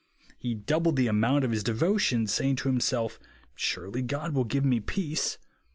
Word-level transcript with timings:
He 0.39 0.55
doubled 0.55 0.95
the 0.95 1.05
amount 1.05 1.43
of 1.45 1.51
his 1.51 1.63
devotions, 1.63 2.33
saying 2.33 2.55
to 2.55 2.69
himsolf. 2.69 3.19
Surely 3.53 4.01
God 4.01 4.33
will 4.33 4.45
give 4.45 4.65
me 4.65 4.79
peace. 4.79 5.37